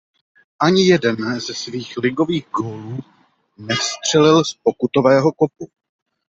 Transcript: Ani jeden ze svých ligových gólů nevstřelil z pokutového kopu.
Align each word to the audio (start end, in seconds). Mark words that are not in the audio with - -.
Ani 0.59 0.85
jeden 0.87 1.39
ze 1.39 1.53
svých 1.53 1.97
ligových 1.97 2.49
gólů 2.49 2.99
nevstřelil 3.57 4.43
z 4.45 4.53
pokutového 4.53 5.31
kopu. 5.33 5.71